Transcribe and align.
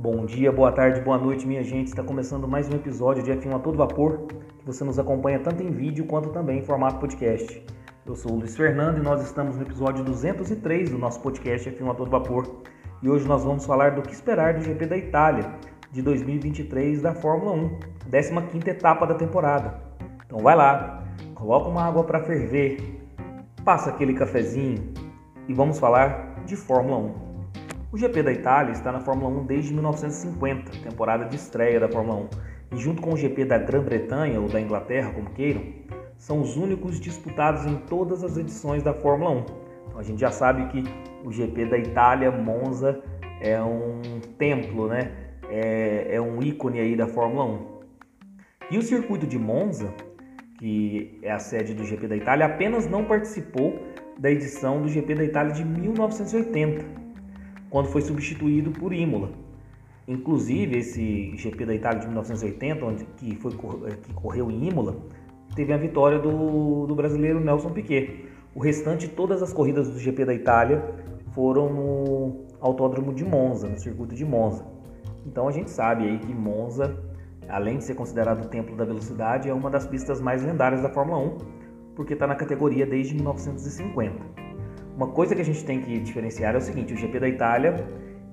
Bom 0.00 0.24
dia, 0.24 0.52
boa 0.52 0.70
tarde, 0.70 1.00
boa 1.00 1.18
noite, 1.18 1.44
minha 1.44 1.64
gente. 1.64 1.88
Está 1.88 2.04
começando 2.04 2.46
mais 2.46 2.68
um 2.68 2.76
episódio 2.76 3.20
de 3.20 3.32
F1 3.32 3.56
a 3.56 3.58
todo 3.58 3.76
vapor, 3.76 4.28
que 4.56 4.64
você 4.64 4.84
nos 4.84 4.96
acompanha 4.96 5.40
tanto 5.40 5.60
em 5.60 5.72
vídeo 5.72 6.06
quanto 6.06 6.28
também 6.28 6.60
em 6.60 6.62
formato 6.62 7.00
podcast. 7.00 7.66
Eu 8.06 8.14
sou 8.14 8.30
o 8.30 8.36
Luiz 8.36 8.56
Fernando 8.56 8.98
e 8.98 9.02
nós 9.02 9.20
estamos 9.24 9.56
no 9.56 9.62
episódio 9.62 10.04
203 10.04 10.90
do 10.90 10.98
nosso 10.98 11.20
podcast 11.20 11.68
F1 11.68 11.90
a 11.90 11.94
todo 11.94 12.12
vapor. 12.12 12.62
E 13.02 13.10
hoje 13.10 13.26
nós 13.26 13.42
vamos 13.42 13.66
falar 13.66 13.96
do 13.96 14.02
que 14.02 14.12
esperar 14.12 14.54
do 14.54 14.60
GP 14.60 14.86
da 14.86 14.96
Itália 14.96 15.54
de 15.90 16.00
2023 16.00 17.02
da 17.02 17.12
Fórmula 17.12 17.50
1, 17.50 17.80
15ª 18.08 18.68
etapa 18.68 19.04
da 19.04 19.14
temporada. 19.14 19.82
Então 20.24 20.38
vai 20.38 20.54
lá, 20.54 21.02
coloca 21.34 21.68
uma 21.68 21.82
água 21.82 22.04
para 22.04 22.20
ferver, 22.20 23.02
passa 23.64 23.90
aquele 23.90 24.14
cafezinho 24.14 24.92
e 25.48 25.52
vamos 25.52 25.76
falar 25.76 26.44
de 26.46 26.54
Fórmula 26.54 26.98
1. 26.98 27.27
O 27.90 27.96
GP 27.96 28.22
da 28.22 28.30
Itália 28.30 28.72
está 28.72 28.92
na 28.92 29.00
Fórmula 29.00 29.40
1 29.40 29.46
desde 29.46 29.72
1950, 29.72 30.72
temporada 30.82 31.24
de 31.24 31.36
estreia 31.36 31.80
da 31.80 31.88
Fórmula 31.88 32.18
1, 32.18 32.28
e 32.72 32.76
junto 32.76 33.00
com 33.00 33.14
o 33.14 33.16
GP 33.16 33.46
da 33.46 33.56
Grã-Bretanha 33.56 34.38
ou 34.38 34.46
da 34.46 34.60
Inglaterra, 34.60 35.10
como 35.14 35.30
queiram, 35.30 35.62
são 36.18 36.42
os 36.42 36.54
únicos 36.54 37.00
disputados 37.00 37.64
em 37.64 37.76
todas 37.76 38.22
as 38.22 38.36
edições 38.36 38.82
da 38.82 38.92
Fórmula 38.92 39.30
1. 39.30 39.38
Então 39.86 40.00
a 40.00 40.02
gente 40.02 40.20
já 40.20 40.30
sabe 40.30 40.66
que 40.66 40.84
o 41.24 41.32
GP 41.32 41.64
da 41.64 41.78
Itália, 41.78 42.30
Monza, 42.30 43.02
é 43.40 43.58
um 43.62 44.20
templo, 44.36 44.86
né? 44.86 45.10
É, 45.48 46.16
é 46.16 46.20
um 46.20 46.42
ícone 46.42 46.80
aí 46.80 46.94
da 46.94 47.06
Fórmula 47.06 47.46
1. 47.46 47.66
E 48.70 48.76
o 48.76 48.82
circuito 48.82 49.26
de 49.26 49.38
Monza, 49.38 49.94
que 50.58 51.18
é 51.22 51.32
a 51.32 51.38
sede 51.38 51.72
do 51.72 51.84
GP 51.84 52.06
da 52.06 52.16
Itália, 52.16 52.44
apenas 52.44 52.86
não 52.86 53.06
participou 53.06 53.78
da 54.18 54.30
edição 54.30 54.82
do 54.82 54.88
GP 54.88 55.14
da 55.14 55.24
Itália 55.24 55.54
de 55.54 55.64
1980 55.64 57.07
quando 57.70 57.86
foi 57.88 58.02
substituído 58.02 58.70
por 58.70 58.92
Imola. 58.92 59.30
Inclusive, 60.06 60.78
esse 60.78 61.36
GP 61.36 61.66
da 61.66 61.74
Itália 61.74 62.00
de 62.00 62.06
1980, 62.06 62.84
onde, 62.84 63.04
que, 63.16 63.36
foi, 63.36 63.52
eh, 63.52 63.96
que 64.02 64.14
correu 64.14 64.50
em 64.50 64.68
Imola, 64.68 64.96
teve 65.54 65.72
a 65.72 65.76
vitória 65.76 66.18
do, 66.18 66.86
do 66.86 66.94
brasileiro 66.94 67.40
Nelson 67.40 67.70
Piquet. 67.70 68.24
O 68.54 68.60
restante, 68.60 69.06
todas 69.06 69.42
as 69.42 69.52
corridas 69.52 69.90
do 69.90 69.98
GP 69.98 70.24
da 70.24 70.32
Itália 70.32 70.82
foram 71.34 71.72
no 71.72 72.46
Autódromo 72.60 73.12
de 73.12 73.22
Monza, 73.22 73.68
no 73.68 73.78
circuito 73.78 74.14
de 74.14 74.24
Monza. 74.24 74.64
Então 75.26 75.46
a 75.46 75.52
gente 75.52 75.70
sabe 75.70 76.04
aí 76.04 76.18
que 76.18 76.34
Monza, 76.34 76.96
além 77.46 77.76
de 77.76 77.84
ser 77.84 77.94
considerado 77.94 78.44
o 78.44 78.48
templo 78.48 78.74
da 78.76 78.84
velocidade, 78.84 79.48
é 79.48 79.52
uma 79.52 79.68
das 79.68 79.86
pistas 79.86 80.22
mais 80.22 80.42
lendárias 80.42 80.80
da 80.80 80.88
Fórmula 80.88 81.18
1, 81.18 81.38
porque 81.94 82.14
está 82.14 82.26
na 82.26 82.34
categoria 82.34 82.86
desde 82.86 83.14
1950. 83.14 84.47
Uma 84.98 85.06
coisa 85.06 85.32
que 85.32 85.40
a 85.40 85.44
gente 85.44 85.64
tem 85.64 85.80
que 85.80 85.96
diferenciar 86.00 86.56
é 86.56 86.58
o 86.58 86.60
seguinte: 86.60 86.92
o 86.92 86.96
GP 86.96 87.20
da 87.20 87.28
Itália 87.28 87.86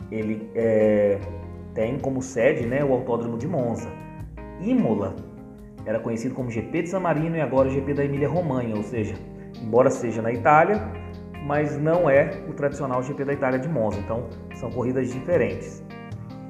ele 0.09 0.49
é, 0.55 1.19
tem 1.75 1.99
como 1.99 2.23
sede 2.23 2.65
né, 2.65 2.83
o 2.83 2.91
Autódromo 2.91 3.37
de 3.37 3.47
Monza. 3.47 3.87
Imola 4.59 5.15
era 5.85 5.99
conhecido 5.99 6.33
como 6.33 6.49
GP 6.49 6.81
de 6.81 6.89
San 6.89 7.01
Marino 7.01 7.37
e 7.37 7.41
agora 7.41 7.67
o 7.67 7.71
GP 7.71 7.93
da 7.93 8.03
Emília-Romanha, 8.03 8.75
ou 8.75 8.81
seja, 8.81 9.13
embora 9.61 9.91
seja 9.91 10.23
na 10.23 10.33
Itália, 10.33 10.81
mas 11.45 11.77
não 11.77 12.09
é 12.09 12.31
o 12.49 12.53
tradicional 12.53 13.03
GP 13.03 13.25
da 13.25 13.33
Itália 13.33 13.59
de 13.59 13.69
Monza. 13.69 13.99
Então 13.99 14.27
são 14.55 14.71
corridas 14.71 15.13
diferentes. 15.13 15.83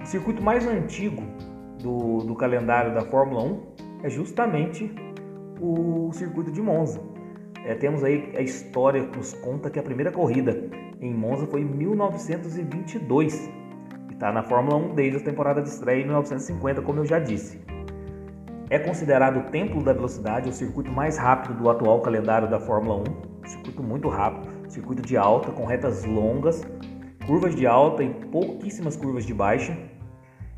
O 0.02 0.05
circuito 0.05 0.41
mais 0.41 0.66
antigo 0.66 1.23
do, 1.83 2.19
do 2.19 2.35
calendário 2.35 2.94
da 2.94 3.02
Fórmula 3.02 3.44
1 3.44 3.61
é 4.03 4.09
justamente 4.09 4.95
o 5.59 6.09
circuito 6.13 6.53
de 6.53 6.61
Monza. 6.61 7.02
É, 7.66 7.73
temos 7.73 8.03
aí 8.03 8.31
a 8.38 8.41
história 8.41 9.03
que 9.08 9.17
nos 9.17 9.33
conta 9.33 9.71
que 9.71 9.80
a 9.80 9.83
primeira 9.83 10.11
corrida 10.11 10.69
em 11.02 11.11
Monza 11.11 11.47
foi 11.47 11.61
em 11.61 11.66
1922 11.66 13.49
e 14.07 14.13
está 14.13 14.31
na 14.31 14.44
Fórmula 14.44 14.77
1 14.77 14.94
desde 14.94 15.17
a 15.17 15.22
temporada 15.22 15.63
de 15.63 15.69
estreia 15.69 16.02
em 16.02 16.05
1950, 16.05 16.83
como 16.83 16.99
eu 16.99 17.05
já 17.05 17.17
disse. 17.17 17.59
É 18.69 18.78
considerado 18.78 19.40
o 19.40 19.44
templo 19.50 19.84
da 19.84 19.94
velocidade, 19.94 20.47
o 20.47 20.53
circuito 20.53 20.91
mais 20.91 21.17
rápido 21.17 21.56
do 21.56 21.67
atual 21.67 22.01
calendário 22.01 22.47
da 22.47 22.59
Fórmula 22.59 23.03
1, 23.44 23.47
circuito 23.47 23.81
muito 23.81 24.09
rápido, 24.09 24.47
circuito 24.69 25.01
de 25.01 25.17
alta 25.17 25.51
com 25.51 25.66
retas 25.66 26.06
longas, 26.06 26.63
curvas 27.25 27.56
de 27.56 27.66
alta 27.66 28.03
e 28.03 28.09
pouquíssimas 28.31 28.95
curvas 28.95 29.25
de 29.25 29.34
baixa. 29.34 29.75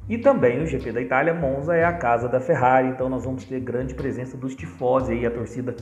E 0.10 0.18
também 0.18 0.62
o 0.62 0.68
GP 0.68 0.92
da 0.92 1.02
Itália, 1.02 1.34
Monza 1.34 1.74
é 1.74 1.86
a 1.86 1.94
casa 1.94 2.28
da 2.28 2.42
Ferrari, 2.42 2.90
então 2.90 3.08
nós 3.08 3.24
vamos 3.24 3.46
ter 3.46 3.62
grande 3.62 3.96
presença 3.96 4.36
dos 4.36 4.56
tifosi 4.56 5.14
aí, 5.14 5.26
a 5.26 5.32
torcida 5.32 5.76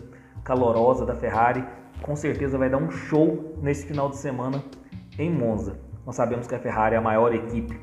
calorosa 0.46 1.06
da 1.06 1.16
Ferrari, 1.16 1.66
com 2.02 2.16
certeza 2.16 2.58
vai 2.58 2.70
dar 2.70 2.78
um 2.78 2.92
show 2.92 3.58
nesse 3.62 3.86
final 3.88 4.10
de 4.10 4.18
semana 4.18 4.64
em 5.18 5.30
Monza. 5.30 5.78
Nós 6.06 6.16
sabemos 6.16 6.46
que 6.46 6.54
a 6.54 6.60
Ferrari 6.60 6.94
é 6.94 6.98
a 7.00 7.02
maior 7.02 7.34
equipe 7.34 7.78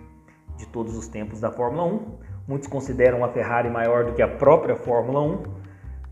de 0.57 0.67
todos 0.69 0.97
os 0.97 1.09
tempos 1.09 1.41
da 1.41 1.51
Fórmula 1.51 1.85
1. 1.85 2.19
Muitos 2.47 2.69
consideram 2.69 3.25
a 3.25 3.29
Ferrari 3.29 3.69
maior 3.69 4.05
do 4.05 4.13
que 4.13 4.23
a 4.23 4.29
própria 4.29 4.77
Fórmula 4.77 5.21
1. 5.21 5.43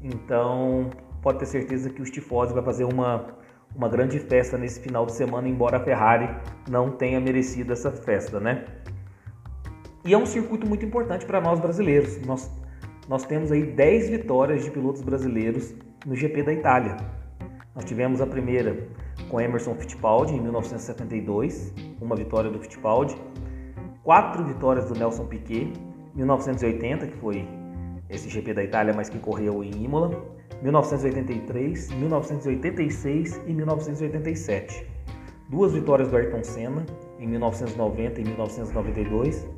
Então, 0.02 0.90
pode 1.22 1.38
ter 1.38 1.46
certeza 1.46 1.88
que 1.88 2.02
os 2.02 2.10
tifosi 2.10 2.52
vai 2.52 2.64
fazer 2.64 2.84
uma, 2.84 3.26
uma 3.74 3.88
grande 3.88 4.18
festa 4.18 4.58
nesse 4.58 4.80
final 4.80 5.06
de 5.06 5.12
semana, 5.12 5.48
embora 5.48 5.76
a 5.76 5.80
Ferrari 5.80 6.28
não 6.68 6.90
tenha 6.90 7.20
merecido 7.20 7.72
essa 7.72 7.92
festa, 7.92 8.40
né? 8.40 8.64
E 10.04 10.14
é 10.14 10.18
um 10.18 10.26
circuito 10.26 10.66
muito 10.66 10.84
importante 10.84 11.24
para 11.26 11.40
nós 11.40 11.60
brasileiros. 11.60 12.20
Nós, 12.26 12.50
nós 13.08 13.24
temos 13.24 13.52
aí 13.52 13.62
10 13.62 14.08
vitórias 14.08 14.64
de 14.64 14.70
pilotos 14.70 15.02
brasileiros 15.02 15.74
no 16.06 16.14
GP 16.14 16.42
da 16.42 16.52
Itália. 16.52 16.96
Nós 17.74 17.84
tivemos 17.84 18.20
a 18.20 18.26
primeira 18.26 18.88
com 19.28 19.40
Emerson 19.40 19.74
Fittipaldi 19.74 20.34
em 20.34 20.40
1972, 20.40 21.74
uma 22.00 22.16
vitória 22.16 22.50
do 22.50 22.58
Fittipaldi, 22.58 23.16
quatro 24.02 24.44
vitórias 24.44 24.86
do 24.86 24.94
Nelson 24.94 25.26
Piquet, 25.26 25.72
1980, 26.14 27.06
que 27.06 27.16
foi 27.18 27.46
esse 28.08 28.28
GP 28.28 28.54
da 28.54 28.64
Itália, 28.64 28.94
mas 28.94 29.08
que 29.08 29.18
correu 29.18 29.62
em 29.62 29.84
Imola, 29.84 30.24
1983, 30.62 31.90
1986 31.92 33.40
e 33.46 33.52
1987. 33.52 34.86
Duas 35.48 35.72
vitórias 35.72 36.08
do 36.08 36.16
Ayrton 36.16 36.42
Senna 36.42 36.84
em 37.18 37.26
1990 37.26 38.20
e 38.20 38.24
1992 38.24 39.48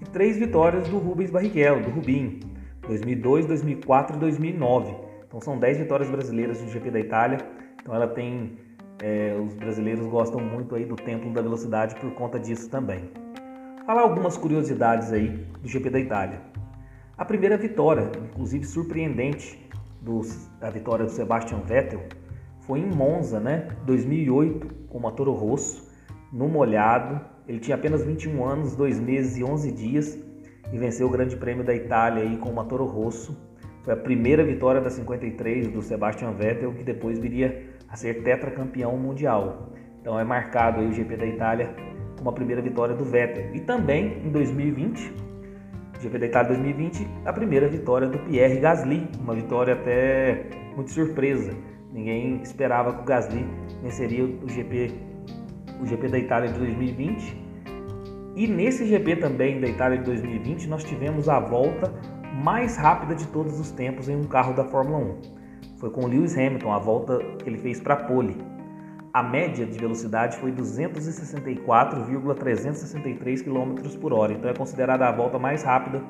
e 0.00 0.04
três 0.06 0.38
vitórias 0.38 0.88
do 0.88 0.98
Rubens 0.98 1.30
Barrichello, 1.30 1.82
do 1.82 1.90
Rubinho, 1.90 2.40
2002, 2.86 3.46
2004 3.46 4.16
e 4.16 4.20
2009 4.20 5.09
então 5.30 5.40
são 5.40 5.56
10 5.56 5.78
vitórias 5.78 6.10
brasileiras 6.10 6.60
no 6.60 6.68
GP 6.68 6.90
da 6.90 6.98
Itália. 6.98 7.38
Então 7.80 7.94
ela 7.94 8.08
tem. 8.08 8.58
É, 9.00 9.40
os 9.40 9.54
brasileiros 9.54 10.04
gostam 10.08 10.40
muito 10.40 10.74
aí 10.74 10.84
do 10.84 10.96
templo 10.96 11.32
da 11.32 11.40
velocidade 11.40 11.94
por 11.94 12.12
conta 12.14 12.38
disso 12.38 12.68
também. 12.68 13.08
Falar 13.86 14.02
algumas 14.02 14.36
curiosidades 14.36 15.12
aí 15.12 15.28
do 15.62 15.68
GP 15.68 15.88
da 15.88 16.00
Itália. 16.00 16.40
A 17.16 17.24
primeira 17.24 17.56
vitória, 17.56 18.10
inclusive 18.24 18.64
surpreendente, 18.64 19.70
do, 20.02 20.20
a 20.60 20.68
vitória 20.68 21.04
do 21.04 21.12
Sebastian 21.12 21.60
Vettel 21.60 22.02
foi 22.62 22.80
em 22.80 22.90
Monza, 22.90 23.38
né? 23.38 23.68
2008, 23.86 24.66
com 24.88 24.98
o 24.98 25.12
Toro 25.12 25.32
Rosso, 25.32 25.88
no 26.32 26.48
molhado. 26.48 27.20
Ele 27.46 27.60
tinha 27.60 27.76
apenas 27.76 28.04
21 28.04 28.44
anos, 28.44 28.74
2 28.74 28.98
meses 28.98 29.36
e 29.36 29.44
11 29.44 29.70
dias 29.70 30.18
e 30.72 30.76
venceu 30.76 31.06
o 31.06 31.10
Grande 31.10 31.36
Prêmio 31.36 31.64
da 31.64 31.74
Itália 31.74 32.24
aí 32.24 32.36
com 32.36 32.52
o 32.52 32.64
Toro 32.64 32.84
Rosso 32.84 33.48
foi 33.82 33.94
a 33.94 33.96
primeira 33.96 34.44
vitória 34.44 34.80
da 34.80 34.90
53 34.90 35.68
do 35.68 35.82
Sebastian 35.82 36.32
Vettel, 36.32 36.72
que 36.72 36.84
depois 36.84 37.18
viria 37.18 37.70
a 37.88 37.96
ser 37.96 38.22
tetracampeão 38.22 38.96
mundial. 38.96 39.72
Então 40.00 40.18
é 40.18 40.24
marcado 40.24 40.80
aí 40.80 40.88
o 40.88 40.92
GP 40.92 41.16
da 41.16 41.26
Itália 41.26 41.74
como 42.16 42.30
a 42.30 42.32
primeira 42.32 42.60
vitória 42.60 42.94
do 42.94 43.04
Vettel. 43.04 43.54
E 43.54 43.60
também 43.60 44.18
em 44.24 44.30
2020, 44.30 45.12
GP 46.00 46.18
da 46.18 46.26
Itália 46.26 46.48
2020, 46.48 47.06
a 47.26 47.32
primeira 47.32 47.68
vitória 47.68 48.08
do 48.08 48.18
Pierre 48.20 48.58
Gasly, 48.58 49.06
uma 49.18 49.34
vitória 49.34 49.74
até 49.74 50.46
muito 50.74 50.90
surpresa. 50.90 51.52
Ninguém 51.92 52.40
esperava 52.42 52.94
que 52.94 53.02
o 53.02 53.04
Gasly 53.04 53.46
venceria 53.82 54.24
o 54.24 54.48
GP, 54.48 54.92
o 55.80 55.86
GP 55.86 56.08
da 56.08 56.18
Itália 56.18 56.50
de 56.50 56.58
2020. 56.58 57.49
E 58.36 58.46
nesse 58.46 58.86
GP 58.86 59.16
também 59.16 59.60
da 59.60 59.66
Itália 59.66 59.98
de 59.98 60.04
2020, 60.04 60.68
nós 60.68 60.84
tivemos 60.84 61.28
a 61.28 61.40
volta 61.40 61.92
mais 62.42 62.76
rápida 62.76 63.14
de 63.14 63.26
todos 63.28 63.58
os 63.58 63.70
tempos 63.72 64.06
em 64.08 64.16
um 64.16 64.24
carro 64.24 64.54
da 64.54 64.64
Fórmula 64.64 64.98
1. 64.98 65.20
Foi 65.78 65.90
com 65.90 66.06
Lewis 66.06 66.36
Hamilton, 66.36 66.72
a 66.72 66.78
volta 66.78 67.18
que 67.38 67.48
ele 67.48 67.58
fez 67.58 67.80
para 67.80 67.94
a 67.94 68.04
pole. 68.04 68.36
A 69.12 69.20
média 69.22 69.66
de 69.66 69.76
velocidade 69.76 70.36
foi 70.36 70.52
264,363 70.52 73.42
km 73.42 73.74
por 74.00 74.12
hora, 74.12 74.32
então 74.32 74.48
é 74.48 74.54
considerada 74.54 75.08
a 75.08 75.12
volta 75.12 75.36
mais 75.36 75.64
rápida 75.64 76.00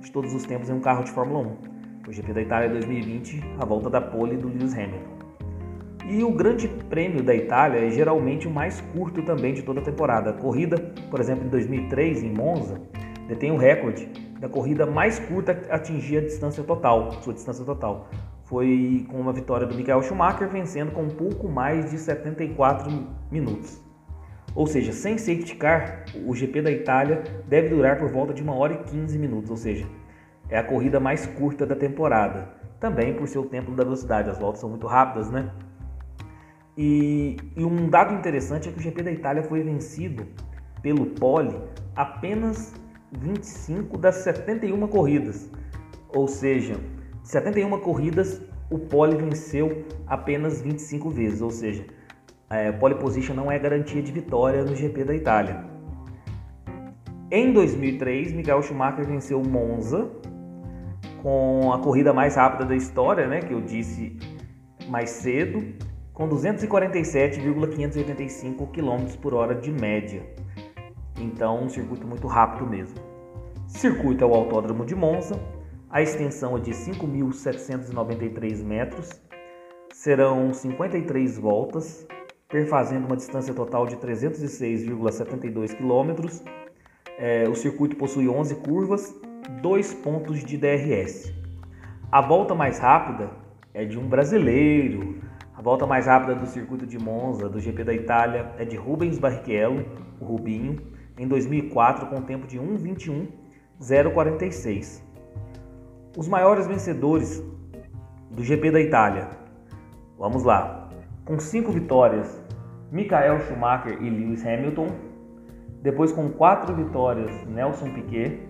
de 0.00 0.12
todos 0.12 0.34
os 0.34 0.44
tempos 0.44 0.68
em 0.68 0.74
um 0.74 0.80
carro 0.80 1.02
de 1.02 1.10
Fórmula 1.10 1.40
1. 1.40 1.56
O 2.06 2.12
GP 2.12 2.34
da 2.34 2.42
Itália 2.42 2.68
2020, 2.68 3.42
a 3.58 3.64
volta 3.64 3.88
da 3.88 4.02
pole 4.02 4.36
do 4.36 4.48
Lewis 4.48 4.74
Hamilton. 4.74 5.19
E 6.10 6.24
o 6.24 6.32
Grande 6.32 6.66
Prêmio 6.66 7.22
da 7.22 7.32
Itália 7.32 7.86
é 7.86 7.88
geralmente 7.88 8.48
o 8.48 8.50
mais 8.50 8.80
curto 8.80 9.22
também 9.22 9.54
de 9.54 9.62
toda 9.62 9.78
a 9.78 9.84
temporada. 9.84 10.30
A 10.30 10.32
corrida, 10.32 10.76
por 11.08 11.20
exemplo, 11.20 11.46
em 11.46 11.48
2003 11.48 12.24
em 12.24 12.34
Monza, 12.34 12.80
detém 13.28 13.52
o 13.52 13.56
recorde 13.56 14.06
da 14.40 14.48
corrida 14.48 14.84
mais 14.84 15.20
curta 15.20 15.56
a 15.70 15.76
atingir 15.76 16.16
a 16.16 16.20
distância 16.22 16.64
total, 16.64 17.12
sua 17.22 17.32
distância 17.32 17.64
total. 17.64 18.08
Foi 18.42 19.06
com 19.08 19.20
uma 19.20 19.32
vitória 19.32 19.68
do 19.68 19.76
Michael 19.76 20.02
Schumacher, 20.02 20.48
vencendo 20.48 20.90
com 20.90 21.02
um 21.02 21.10
pouco 21.10 21.48
mais 21.48 21.92
de 21.92 21.98
74 21.98 22.90
minutos. 23.30 23.80
Ou 24.52 24.66
seja, 24.66 24.92
sem 24.92 25.16
safety 25.16 25.54
car, 25.54 26.06
o 26.26 26.34
GP 26.34 26.60
da 26.60 26.72
Itália 26.72 27.22
deve 27.46 27.68
durar 27.68 27.98
por 27.98 28.08
volta 28.08 28.34
de 28.34 28.42
1 28.42 28.50
hora 28.50 28.72
e 28.72 28.78
15 28.78 29.16
minutos, 29.16 29.48
ou 29.48 29.56
seja, 29.56 29.86
é 30.48 30.58
a 30.58 30.64
corrida 30.64 30.98
mais 30.98 31.24
curta 31.24 31.64
da 31.64 31.76
temporada. 31.76 32.48
Também 32.80 33.14
por 33.14 33.28
seu 33.28 33.44
tempo 33.44 33.70
da 33.76 33.84
velocidade, 33.84 34.28
as 34.28 34.40
voltas 34.40 34.60
são 34.60 34.68
muito 34.68 34.88
rápidas, 34.88 35.30
né? 35.30 35.52
E, 36.76 37.36
e 37.56 37.64
um 37.64 37.88
dado 37.88 38.14
interessante 38.14 38.68
é 38.68 38.72
que 38.72 38.78
o 38.78 38.82
GP 38.82 39.02
da 39.02 39.12
Itália 39.12 39.42
foi 39.42 39.62
vencido 39.62 40.26
pelo 40.82 41.06
Pole 41.06 41.54
apenas 41.94 42.72
25 43.12 43.98
das 43.98 44.16
71 44.16 44.86
corridas. 44.88 45.50
Ou 46.14 46.26
seja, 46.26 46.76
71 47.22 47.78
corridas, 47.80 48.40
o 48.70 48.78
pole 48.78 49.16
venceu 49.16 49.84
apenas 50.06 50.60
25 50.62 51.10
vezes, 51.10 51.40
ou 51.40 51.50
seja, 51.50 51.84
é, 52.48 52.72
pole 52.72 52.94
position 52.96 53.34
não 53.34 53.50
é 53.50 53.58
garantia 53.58 54.02
de 54.02 54.10
vitória 54.10 54.64
no 54.64 54.74
GP 54.74 55.04
da 55.04 55.14
Itália. 55.14 55.64
Em 57.30 57.52
2003, 57.52 58.32
Michael 58.32 58.62
Schumacher 58.62 59.06
venceu 59.06 59.40
Monza 59.40 60.10
com 61.22 61.72
a 61.72 61.78
corrida 61.78 62.12
mais 62.12 62.34
rápida 62.34 62.64
da 62.64 62.74
história, 62.74 63.28
né, 63.28 63.40
que 63.40 63.52
eu 63.52 63.60
disse 63.60 64.18
mais 64.88 65.10
cedo, 65.10 65.64
com 66.12 66.28
247,585 66.28 68.66
km 68.68 69.16
por 69.20 69.34
hora 69.34 69.54
de 69.54 69.72
média. 69.72 70.22
Então, 71.18 71.64
um 71.64 71.68
circuito 71.68 72.06
muito 72.06 72.26
rápido 72.26 72.66
mesmo. 72.66 72.98
Circuito 73.66 74.24
é 74.24 74.26
o 74.26 74.34
Autódromo 74.34 74.84
de 74.84 74.94
Monza, 74.94 75.40
a 75.88 76.02
extensão 76.02 76.56
é 76.56 76.60
de 76.60 76.72
5.793 76.72 78.64
metros, 78.64 79.08
serão 79.92 80.52
53 80.52 81.38
voltas, 81.38 82.06
perfazendo 82.48 83.06
uma 83.06 83.16
distância 83.16 83.54
total 83.54 83.86
de 83.86 83.96
306,72 83.96 85.74
km. 85.74 86.42
É, 87.18 87.48
o 87.48 87.54
circuito 87.54 87.96
possui 87.96 88.28
11 88.28 88.56
curvas, 88.56 89.14
dois 89.62 89.92
pontos 89.92 90.44
de 90.44 90.56
DRS. 90.56 91.32
A 92.10 92.20
volta 92.20 92.54
mais 92.54 92.78
rápida 92.78 93.30
é 93.74 93.84
de 93.84 93.98
um 93.98 94.08
brasileiro. 94.08 95.20
A 95.60 95.62
volta 95.62 95.86
mais 95.86 96.06
rápida 96.06 96.34
do 96.34 96.46
circuito 96.46 96.86
de 96.86 96.98
Monza, 96.98 97.46
do 97.46 97.60
GP 97.60 97.84
da 97.84 97.92
Itália, 97.92 98.50
é 98.56 98.64
de 98.64 98.78
Rubens 98.78 99.18
Barrichello, 99.18 99.84
o 100.18 100.24
Rubinho, 100.24 100.80
em 101.18 101.28
2004 101.28 102.06
com 102.06 102.22
tempo 102.22 102.46
de 102.46 102.58
1:21.046. 102.58 105.04
Os 106.16 106.26
maiores 106.26 106.66
vencedores 106.66 107.44
do 108.30 108.42
GP 108.42 108.70
da 108.70 108.80
Itália. 108.80 109.28
Vamos 110.18 110.44
lá. 110.44 110.88
Com 111.26 111.38
cinco 111.38 111.70
vitórias, 111.72 112.42
Michael 112.90 113.40
Schumacher 113.40 114.02
e 114.02 114.08
Lewis 114.08 114.42
Hamilton. 114.46 114.86
Depois 115.82 116.10
com 116.10 116.30
quatro 116.30 116.74
vitórias, 116.74 117.46
Nelson 117.46 117.92
Piquet. 117.92 118.40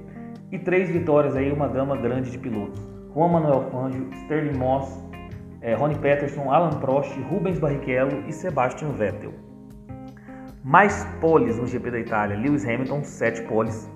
E 0.52 0.60
três 0.60 0.88
vitórias 0.88 1.34
aí, 1.34 1.50
uma 1.50 1.66
gama 1.66 1.96
grande 1.96 2.30
de 2.30 2.38
pilotos. 2.38 2.88
Juan 3.12 3.30
Manuel 3.30 3.68
Fangio, 3.72 4.08
Sterling 4.12 4.56
Moss, 4.56 5.09
eh, 5.62 5.74
Ronnie 5.74 5.98
Peterson, 5.98 6.50
Alan 6.50 6.78
Prost, 6.80 7.14
Rubens 7.30 7.58
Barrichello 7.58 8.24
e 8.26 8.32
Sebastian 8.32 8.92
Vettel. 8.92 9.32
Mais 10.62 11.06
poles 11.20 11.56
no 11.56 11.66
GP 11.66 11.90
da 11.90 11.98
Itália, 11.98 12.36
Lewis 12.36 12.64
Hamilton, 12.64 13.02
7 13.02 13.42
poles, 13.42 13.90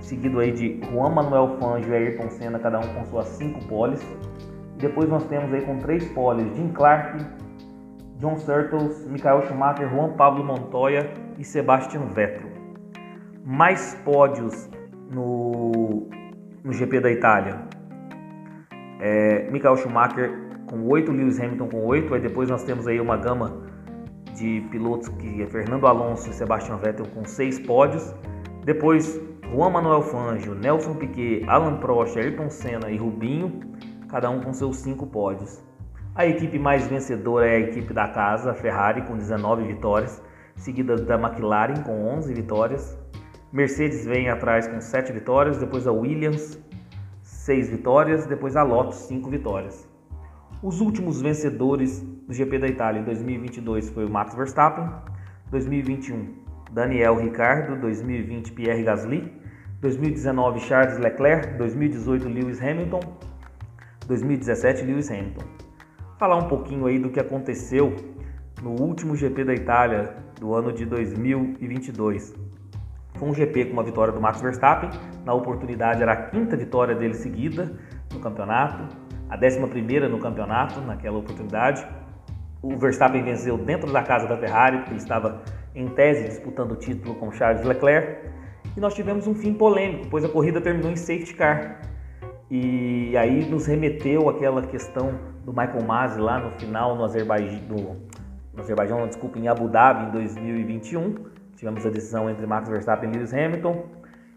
seguido 0.00 0.40
aí 0.40 0.50
de 0.50 0.80
Juan 0.90 1.10
Manuel 1.10 1.56
Fangio 1.60 1.92
e 1.92 1.96
Ayrton 1.96 2.28
Senna, 2.30 2.58
cada 2.58 2.78
um 2.78 2.94
com 2.94 3.04
suas 3.04 3.28
5 3.28 3.66
poles. 3.66 4.00
Depois 4.78 5.08
nós 5.08 5.24
temos 5.26 5.52
aí 5.52 5.62
com 5.62 5.78
3 5.78 6.04
poles, 6.12 6.56
Jim 6.56 6.72
Clark, 6.72 7.18
John 8.18 8.36
Surtles, 8.36 9.06
Michael 9.06 9.42
Schumacher, 9.42 9.88
Juan 9.88 10.14
Pablo 10.14 10.44
Montoya 10.44 11.08
e 11.38 11.44
Sebastian 11.44 12.06
Vettel. 12.14 12.48
Mais 13.44 13.94
pódios 14.04 14.68
no, 15.10 16.08
no 16.64 16.72
GP 16.72 17.00
da 17.00 17.10
Itália. 17.10 17.62
É, 19.00 19.48
Michael 19.50 19.76
Schumacher 19.76 20.47
com 20.68 20.86
8, 20.86 21.10
Lewis 21.10 21.40
Hamilton 21.40 21.68
com 21.68 21.84
8, 21.84 22.14
aí 22.14 22.20
depois 22.20 22.48
nós 22.48 22.62
temos 22.62 22.86
aí 22.86 23.00
uma 23.00 23.16
gama 23.16 23.62
de 24.38 24.60
pilotos 24.70 25.08
que 25.08 25.42
é 25.42 25.46
Fernando 25.46 25.86
Alonso 25.86 26.30
e 26.30 26.32
Sebastian 26.32 26.76
Vettel 26.76 27.06
com 27.06 27.24
seis 27.24 27.58
pódios. 27.58 28.14
Depois 28.64 29.20
Juan 29.52 29.70
Manuel 29.70 30.02
Fangio, 30.02 30.54
Nelson 30.54 30.94
Piquet, 30.94 31.44
Alan 31.48 31.78
Prost, 31.78 32.16
Ayrton 32.16 32.50
Senna 32.50 32.90
e 32.90 32.96
Rubinho, 32.96 33.60
cada 34.08 34.30
um 34.30 34.40
com 34.40 34.52
seus 34.52 34.76
cinco 34.76 35.06
pódios. 35.06 35.62
A 36.14 36.26
equipe 36.26 36.58
mais 36.58 36.86
vencedora 36.86 37.46
é 37.46 37.56
a 37.56 37.60
equipe 37.60 37.92
da 37.94 38.08
casa, 38.08 38.54
Ferrari, 38.54 39.02
com 39.02 39.16
19 39.16 39.64
vitórias, 39.64 40.22
seguida 40.56 40.96
da 40.96 41.14
McLaren 41.14 41.82
com 41.82 42.06
11 42.16 42.34
vitórias. 42.34 42.98
Mercedes 43.52 44.04
vem 44.04 44.28
atrás 44.28 44.68
com 44.68 44.80
7 44.80 45.12
vitórias, 45.12 45.58
depois 45.58 45.86
a 45.86 45.92
Williams, 45.92 46.62
6 47.22 47.70
vitórias, 47.70 48.26
depois 48.26 48.56
a 48.56 48.62
Lotus, 48.62 48.96
5 49.06 49.30
vitórias. 49.30 49.88
Os 50.60 50.80
últimos 50.80 51.22
vencedores 51.22 52.00
do 52.00 52.34
GP 52.34 52.58
da 52.58 52.66
Itália 52.66 53.00
em 53.00 53.04
2022 53.04 53.90
foi 53.90 54.04
o 54.04 54.10
Max 54.10 54.34
Verstappen, 54.34 54.90
2021 55.52 56.34
Daniel 56.72 57.14
Ricciardo, 57.14 57.80
2020 57.80 58.50
Pierre 58.50 58.82
Gasly, 58.82 59.32
2019 59.80 60.58
Charles 60.58 60.98
Leclerc, 60.98 61.56
2018 61.56 62.28
Lewis 62.28 62.60
Hamilton, 62.60 62.98
2017 64.08 64.82
Lewis 64.82 65.08
Hamilton. 65.08 65.44
Falar 66.18 66.38
um 66.38 66.48
pouquinho 66.48 66.86
aí 66.86 66.98
do 66.98 67.10
que 67.10 67.20
aconteceu 67.20 67.94
no 68.60 68.70
último 68.82 69.14
GP 69.14 69.44
da 69.44 69.54
Itália 69.54 70.16
do 70.40 70.52
ano 70.54 70.72
de 70.72 70.84
2022. 70.84 72.34
Foi 73.14 73.28
um 73.28 73.32
GP 73.32 73.66
com 73.66 73.74
uma 73.74 73.84
vitória 73.84 74.12
do 74.12 74.20
Max 74.20 74.40
Verstappen, 74.40 74.90
na 75.24 75.32
oportunidade 75.34 76.02
era 76.02 76.14
a 76.14 76.16
quinta 76.16 76.56
vitória 76.56 76.96
dele 76.96 77.14
seguida 77.14 77.78
no 78.12 78.18
campeonato 78.18 79.07
a 79.28 79.36
11 79.36 80.08
no 80.08 80.18
campeonato 80.18 80.80
naquela 80.80 81.18
oportunidade. 81.18 81.86
O 82.62 82.76
Verstappen 82.76 83.22
venceu 83.22 83.56
dentro 83.56 83.92
da 83.92 84.02
casa 84.02 84.26
da 84.26 84.36
Ferrari, 84.36 84.78
porque 84.78 84.92
ele 84.92 84.98
estava 84.98 85.42
em 85.74 85.86
tese 85.88 86.24
disputando 86.24 86.72
o 86.72 86.76
título 86.76 87.14
com 87.14 87.30
Charles 87.30 87.64
Leclerc. 87.64 88.28
E 88.76 88.80
nós 88.80 88.94
tivemos 88.94 89.26
um 89.26 89.34
fim 89.34 89.54
polêmico, 89.54 90.06
pois 90.10 90.24
a 90.24 90.28
corrida 90.28 90.60
terminou 90.60 90.90
em 90.90 90.96
safety 90.96 91.34
car. 91.34 91.80
E 92.50 93.16
aí 93.16 93.48
nos 93.48 93.66
remeteu 93.66 94.28
aquela 94.28 94.62
questão 94.62 95.12
do 95.44 95.52
Michael 95.52 95.84
Masi 95.84 96.20
lá 96.20 96.38
no 96.40 96.50
final 96.52 96.96
no 96.96 97.04
Azerbaijão, 97.04 97.60
no, 97.68 97.96
no 98.54 98.60
Azerbaijão, 98.60 99.06
desculpa, 99.06 99.38
em 99.38 99.48
Abu 99.48 99.68
Dhabi 99.68 100.08
em 100.08 100.10
2021. 100.10 101.14
Tivemos 101.56 101.84
a 101.84 101.90
decisão 101.90 102.30
entre 102.30 102.46
Max 102.46 102.68
Verstappen 102.68 103.10
e 103.10 103.12
Lewis 103.12 103.34
Hamilton. 103.34 103.84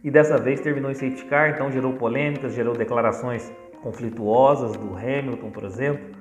E 0.03 0.11
dessa 0.11 0.37
vez 0.37 0.59
terminou 0.59 0.91
em 0.91 0.95
safety 0.95 1.25
car, 1.25 1.51
então 1.51 1.71
gerou 1.71 1.93
polêmicas, 1.93 2.53
gerou 2.53 2.73
declarações 2.75 3.51
conflituosas 3.81 4.75
do 4.77 4.95
Hamilton, 4.95 5.51
por 5.51 5.63
exemplo, 5.63 6.15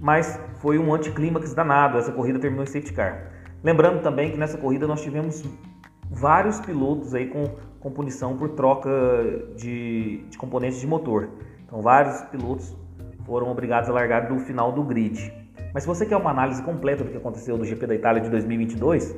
mas 0.00 0.38
foi 0.58 0.78
um 0.78 0.94
anticlímax 0.94 1.54
danado. 1.54 1.98
Essa 1.98 2.12
corrida 2.12 2.38
terminou 2.38 2.64
em 2.64 2.66
safety 2.66 2.92
car. 2.92 3.30
Lembrando 3.62 4.02
também 4.02 4.30
que 4.30 4.38
nessa 4.38 4.58
corrida 4.58 4.86
nós 4.86 5.02
tivemos 5.02 5.44
vários 6.10 6.60
pilotos 6.60 7.14
aí 7.14 7.28
com, 7.28 7.44
com 7.80 7.90
punição 7.90 8.36
por 8.36 8.50
troca 8.50 8.90
de, 9.56 10.24
de 10.28 10.38
componentes 10.38 10.80
de 10.80 10.86
motor. 10.86 11.28
Então, 11.64 11.80
vários 11.80 12.20
pilotos 12.22 12.76
foram 13.24 13.50
obrigados 13.50 13.88
a 13.90 13.92
largar 13.92 14.28
do 14.28 14.38
final 14.38 14.72
do 14.72 14.84
grid. 14.84 15.32
Mas 15.74 15.82
se 15.82 15.88
você 15.88 16.06
quer 16.06 16.16
uma 16.16 16.30
análise 16.30 16.62
completa 16.62 17.02
do 17.04 17.10
que 17.10 17.16
aconteceu 17.16 17.58
no 17.58 17.64
GP 17.64 17.86
da 17.86 17.94
Itália 17.94 18.22
de 18.22 18.30
2022, 18.30 19.16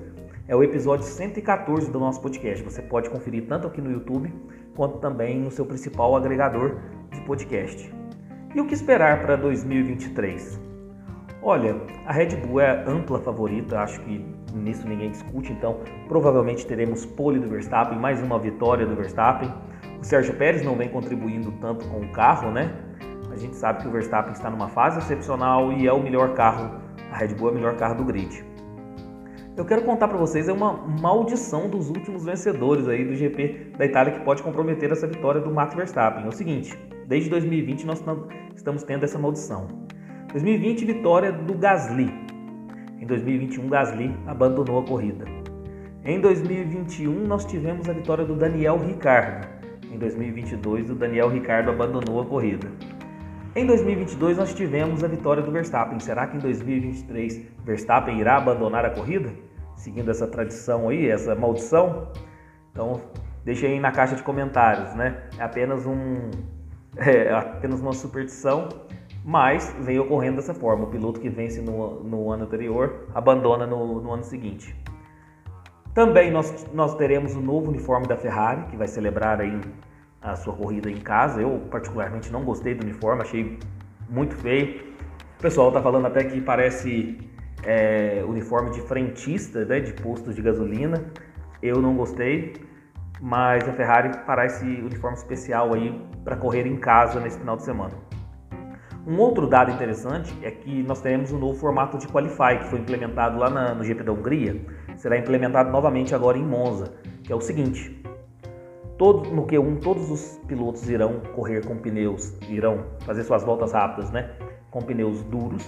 é 0.49 0.57
o 0.57 0.63
episódio 0.63 1.05
114 1.05 1.91
do 1.91 2.01
nosso 2.01 2.23
podcast. 2.23 2.65
Você 2.65 2.81
pode 2.81 3.11
conferir 3.11 3.47
tanto 3.47 3.67
aqui 3.67 3.83
no 3.83 3.93
YouTube 3.93 4.33
quanto 4.75 4.99
também 4.99 5.39
no 5.39 5.51
seu 5.51 5.67
principal 5.67 6.17
agregador 6.17 6.79
de 7.11 7.21
podcast. 7.23 7.93
E 8.55 8.61
o 8.61 8.67
que 8.67 8.75
esperar 8.75 9.21
para 9.23 9.37
2023? 9.37 10.61
Olha, 11.43 11.77
a 12.07 12.13
Red 12.13 12.37
Bull 12.37 12.61
é 12.61 12.71
a 12.71 12.91
ampla 12.91 13.21
favorita, 13.21 13.79
acho 13.79 14.01
que 14.01 14.25
nisso 14.55 14.89
ninguém 14.89 15.11
discute, 15.11 15.53
então 15.53 15.79
provavelmente 16.09 16.67
teremos 16.67 17.07
pole 17.07 17.39
do 17.39 17.49
Verstappen, 17.49 17.99
mais 17.99 18.23
uma 18.23 18.39
vitória 18.39 18.85
do 18.85 18.97
Verstappen. 18.97 19.53
O 20.01 20.05
Sérgio 20.05 20.35
Pérez 20.35 20.65
não 20.65 20.77
vem 20.77 20.89
contribuindo 20.89 21.53
tanto 21.61 21.87
com 21.89 22.01
o 22.01 22.09
carro, 22.13 22.51
né? 22.51 22.73
A 23.31 23.37
gente 23.37 23.55
sabe 23.55 23.83
que 23.83 23.89
o 23.89 23.91
Verstappen 23.91 24.33
está 24.33 24.51
numa 24.51 24.69
fase 24.69 24.99
excepcional 24.99 25.73
e 25.73 25.87
é 25.87 25.93
o 25.93 26.03
melhor 26.03 26.35
carro, 26.35 26.81
a 27.13 27.17
Red 27.17 27.35
Bull 27.35 27.49
é 27.49 27.53
o 27.53 27.55
melhor 27.55 27.77
carro 27.77 27.95
do 27.95 28.05
grid. 28.05 28.45
Eu 29.57 29.65
quero 29.65 29.83
contar 29.83 30.07
para 30.07 30.17
vocês 30.17 30.49
é 30.49 30.53
uma 30.53 30.73
maldição 30.73 31.69
dos 31.69 31.89
últimos 31.89 32.25
vencedores 32.25 32.87
aí 32.87 33.05
do 33.05 33.15
GP 33.15 33.73
da 33.77 33.85
Itália 33.85 34.13
que 34.13 34.21
pode 34.21 34.43
comprometer 34.43 34.93
essa 34.93 35.07
vitória 35.07 35.41
do 35.41 35.51
Max 35.51 35.75
Verstappen. 35.75 36.25
É 36.25 36.29
o 36.29 36.33
seguinte, 36.33 36.79
desde 37.09 37.29
2020 37.31 37.85
nós 37.85 38.05
estamos 38.55 38.85
tendo 38.85 39.03
essa 39.03 39.19
maldição. 39.19 39.67
2020 40.31 40.85
vitória 40.85 41.33
do 41.33 41.55
Gasly. 41.55 42.09
Em 43.01 43.07
2021 43.07 43.69
Gasly 43.69 44.15
abandonou 44.27 44.79
a 44.79 44.85
corrida. 44.85 45.25
Em 46.05 46.21
2021 46.21 47.27
nós 47.27 47.45
tivemos 47.45 47.89
a 47.89 47.93
vitória 47.93 48.25
do 48.25 48.37
Daniel 48.37 48.79
Ricciardo. 48.79 49.49
Em 49.91 49.99
2022 49.99 50.91
o 50.91 50.95
Daniel 50.95 51.29
Ricciardo 51.29 51.71
abandonou 51.71 52.21
a 52.21 52.27
corrida. 52.27 52.71
Em 53.57 53.67
2022 53.67 54.37
nós 54.37 54.55
tivemos 54.55 55.03
a 55.03 55.09
vitória 55.09 55.43
do 55.43 55.51
Verstappen. 55.51 55.99
Será 55.99 56.27
que 56.27 56.37
em 56.37 56.41
2023 56.41 57.47
Verstappen 57.65 58.21
irá 58.21 58.37
abandonar 58.37 58.85
a 58.85 58.91
corrida? 58.91 59.33
seguindo 59.79 60.11
essa 60.11 60.27
tradição 60.27 60.89
aí, 60.89 61.09
essa 61.09 61.35
maldição. 61.35 62.09
Então, 62.73 63.01
deixe 63.45 63.67
aí 63.67 63.81
na 63.81 63.91
caixa 63.91 64.15
de 64.15 64.23
comentários, 64.23 64.95
né? 64.95 65.23
É 65.39 65.43
apenas 65.43 65.87
um 65.87 66.31
é 66.97 67.33
apenas 67.33 67.81
uma 67.81 67.93
superstição, 67.93 68.69
mas 69.25 69.75
vem 69.81 69.99
ocorrendo 69.99 70.37
dessa 70.37 70.55
forma. 70.55 70.85
O 70.85 70.87
piloto 70.87 71.21
que 71.21 71.29
vence 71.29 71.61
no, 71.61 72.03
no 72.03 72.31
ano 72.31 72.45
anterior 72.45 73.09
abandona 73.15 73.67
no, 73.67 74.01
no 74.01 74.13
ano 74.13 74.25
seguinte. 74.25 74.75
Também 75.95 76.31
nós, 76.31 76.67
nós 76.73 76.95
teremos 76.95 77.35
o 77.35 77.41
novo 77.41 77.71
uniforme 77.71 78.07
da 78.07 78.17
Ferrari, 78.17 78.63
que 78.71 78.77
vai 78.77 78.87
celebrar 78.87 79.41
aí 79.41 79.61
a 80.23 80.37
sua 80.37 80.55
corrida 80.55 80.91
em 80.91 81.01
casa. 81.01 81.41
Eu 81.41 81.61
particularmente 81.71 82.31
não 82.33 82.45
gostei 82.45 82.75
do 82.75 82.85
uniforme, 82.85 83.23
achei 83.23 83.59
muito 84.09 84.37
feio. 84.37 84.81
O 85.39 85.43
pessoal 85.43 85.69
está 85.69 85.83
falando 85.83 86.07
até 86.07 86.25
que 86.25 86.41
parece 86.41 87.19
é, 87.65 88.25
uniforme 88.27 88.71
de 88.71 88.81
frentista, 88.83 89.65
né, 89.65 89.81
de 89.81 89.93
postos 89.93 90.35
de 90.35 90.43
gasolina. 90.43 91.05
Eu 91.63 91.83
não 91.83 91.97
gostei, 91.97 92.55
mas 93.21 93.69
a 93.69 93.73
Ferrari 93.73 94.13
fará 94.25 94.47
esse 94.47 94.65
uniforme 94.65 95.17
especial 95.17 95.75
aí 95.75 96.01
para 96.29 96.37
correr 96.37 96.67
em 96.67 96.77
casa 96.77 97.19
nesse 97.21 97.39
final 97.39 97.57
de 97.57 97.63
semana. 97.63 97.95
Um 99.07 99.19
outro 99.19 99.47
dado 99.47 99.71
interessante 99.71 100.31
é 100.43 100.51
que 100.51 100.83
nós 100.83 101.01
teremos 101.01 101.33
um 101.33 101.39
novo 101.39 101.59
formato 101.59 101.97
de 101.97 102.07
Qualify 102.07 102.59
que 102.59 102.65
foi 102.67 102.81
implementado 102.81 103.39
lá 103.39 103.49
na, 103.49 103.75
no 103.75 103.83
GP 103.83 104.03
da 104.03 104.13
Hungria, 104.13 104.61
será 104.95 105.17
implementado 105.17 105.71
novamente 105.71 106.15
agora 106.15 106.37
em 106.37 106.45
Monza, 106.45 106.93
que 107.25 107.33
é 107.33 107.35
o 107.35 107.41
seguinte: 107.41 108.05
todo, 108.99 109.31
no 109.31 109.47
Q1 109.47 109.81
todos 109.81 110.11
os 110.11 110.39
pilotos 110.47 110.87
irão 110.91 111.21
correr 111.35 111.65
com 111.65 111.79
pneus, 111.79 112.37
irão 112.51 112.85
fazer 113.07 113.25
suas 113.25 113.43
voltas 113.43 113.73
rápidas, 113.73 114.11
né, 114.11 114.31
com 114.71 114.83
pneus 114.83 115.23
duros. 115.23 115.65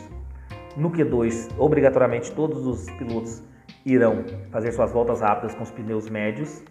No 0.77 0.91
Q2, 0.91 1.53
obrigatoriamente 1.57 2.33
todos 2.33 2.67
os 2.67 2.91
pilotos 2.91 3.43
irão 3.87 4.25
fazer 4.51 4.73
suas 4.73 4.93
voltas 4.93 5.23
rápidas 5.23 5.55
com 5.55 5.63
os 5.63 5.71
pneus 5.71 6.11
médios. 6.11 6.63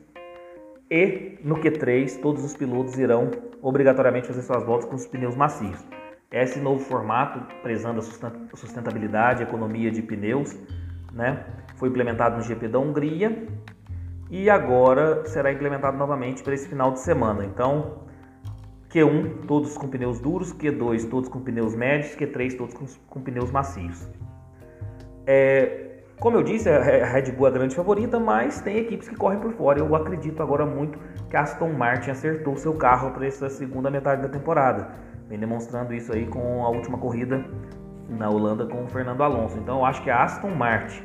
E 0.90 1.38
no 1.44 1.56
Q3, 1.56 2.20
todos 2.20 2.44
os 2.44 2.56
pilotos 2.56 2.98
irão 2.98 3.30
obrigatoriamente 3.62 4.28
fazer 4.28 4.42
suas 4.42 4.64
voltas 4.64 4.90
com 4.90 4.96
os 4.96 5.06
pneus 5.06 5.36
macios. 5.36 5.78
Esse 6.32 6.60
novo 6.60 6.84
formato, 6.84 7.42
prezando 7.62 8.00
a 8.00 8.56
sustentabilidade, 8.56 9.44
a 9.44 9.48
economia 9.48 9.92
de 9.92 10.02
pneus, 10.02 10.58
né, 11.12 11.46
foi 11.76 11.90
implementado 11.90 12.38
no 12.38 12.44
GP 12.44 12.68
da 12.68 12.80
Hungria 12.80 13.48
e 14.30 14.50
agora 14.50 15.26
será 15.26 15.52
implementado 15.52 15.98
novamente 15.98 16.44
para 16.44 16.54
esse 16.54 16.68
final 16.68 16.92
de 16.92 17.00
semana. 17.00 17.46
Então, 17.46 18.04
Q1 18.90 19.46
todos 19.48 19.78
com 19.78 19.88
pneus 19.88 20.20
duros, 20.20 20.54
Q2 20.54 21.10
todos 21.10 21.30
com 21.30 21.40
pneus 21.40 21.76
médios, 21.76 22.16
Q3 22.16 22.58
todos 22.58 22.74
com, 22.74 22.86
com 23.08 23.22
pneus 23.22 23.52
macios. 23.52 24.08
É, 25.26 25.89
como 26.20 26.38
eu 26.38 26.44
disse, 26.44 26.70
a 26.70 26.82
Red 27.06 27.32
Bull 27.32 27.48
é 27.48 27.50
a 27.50 27.54
grande 27.54 27.76
favorita, 27.76 28.20
mas 28.20 28.62
tem 28.62 28.78
equipes 28.78 29.08
que 29.08 29.16
correm 29.16 29.40
por 29.40 29.54
fora. 29.54 29.80
Eu 29.80 29.96
acredito 29.96 30.44
agora 30.44 30.66
muito 30.66 31.00
que 31.30 31.38
a 31.38 31.42
Aston 31.42 31.72
Martin 31.74 32.12
acertou 32.12 32.58
seu 32.58 32.74
carro 32.74 33.12
para 33.12 33.26
essa 33.26 33.50
segunda 33.50 33.90
metade 33.90 34.22
da 34.22 34.30
temporada 34.30 35.10
Vem 35.30 35.38
demonstrando 35.38 35.94
isso 35.94 36.12
aí 36.12 36.26
com 36.26 36.66
a 36.66 36.70
última 36.70 36.98
corrida 36.98 37.46
na 38.10 38.28
Holanda 38.28 38.66
com 38.66 38.84
o 38.84 38.88
Fernando 38.88 39.22
Alonso. 39.22 39.60
Então 39.60 39.78
eu 39.78 39.86
acho 39.86 40.02
que 40.02 40.10
a 40.10 40.24
Aston 40.24 40.50
Martin 40.56 41.04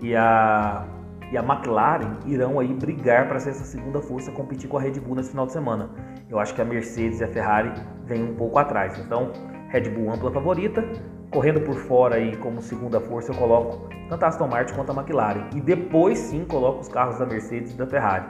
e 0.00 0.14
a, 0.14 0.86
e 1.32 1.36
a 1.36 1.42
McLaren 1.42 2.18
irão 2.24 2.60
aí 2.60 2.72
brigar 2.72 3.26
para 3.26 3.40
ser 3.40 3.50
essa 3.50 3.64
segunda 3.64 4.00
força 4.00 4.30
competir 4.30 4.70
com 4.70 4.78
a 4.78 4.80
Red 4.80 4.92
Bull 5.00 5.16
nesse 5.16 5.30
final 5.30 5.46
de 5.46 5.52
semana. 5.52 5.90
Eu 6.30 6.38
acho 6.38 6.54
que 6.54 6.62
a 6.62 6.64
Mercedes 6.64 7.20
e 7.20 7.24
a 7.24 7.28
Ferrari 7.28 7.72
vêm 8.04 8.22
um 8.22 8.36
pouco 8.36 8.56
atrás. 8.60 8.96
Então, 8.96 9.32
Red 9.70 9.90
Bull 9.90 10.12
ampla 10.12 10.30
favorita, 10.30 10.84
correndo 11.32 11.62
por 11.62 11.74
fora 11.74 12.16
aí 12.16 12.36
como 12.36 12.60
segunda 12.60 13.00
força 13.00 13.32
eu 13.32 13.36
coloco 13.36 13.88
tanto 14.08 14.22
a 14.22 14.28
Aston 14.28 14.48
Martin 14.48 14.74
quanto 14.74 14.92
a 14.92 14.94
McLaren 14.94 15.48
e 15.54 15.60
depois 15.60 16.18
sim 16.18 16.44
coloco 16.44 16.80
os 16.80 16.88
carros 16.88 17.18
da 17.18 17.24
Mercedes 17.24 17.72
e 17.72 17.76
da 17.76 17.86
Ferrari 17.86 18.26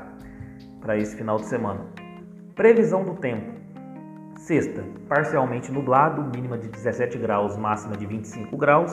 para 0.80 0.96
esse 0.96 1.16
final 1.16 1.36
de 1.36 1.46
semana. 1.46 1.80
Previsão 2.54 3.04
do 3.04 3.14
tempo. 3.14 3.60
Sexta, 4.36 4.84
parcialmente 5.08 5.70
nublado, 5.70 6.22
mínima 6.34 6.56
de 6.56 6.68
17 6.68 7.18
graus, 7.18 7.56
máxima 7.56 7.96
de 7.96 8.06
25 8.06 8.56
graus. 8.56 8.92